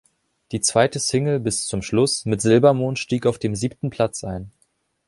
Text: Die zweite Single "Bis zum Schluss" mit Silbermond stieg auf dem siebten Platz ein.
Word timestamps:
Die 0.51 0.61
zweite 0.61 0.97
Single 0.99 1.39
"Bis 1.39 1.67
zum 1.67 1.83
Schluss" 1.83 2.25
mit 2.25 2.41
Silbermond 2.41 2.97
stieg 2.97 3.27
auf 3.27 3.37
dem 3.37 3.53
siebten 3.53 3.91
Platz 3.91 4.23
ein. 4.23 4.49